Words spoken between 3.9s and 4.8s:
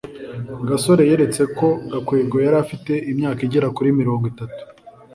mirongo itatu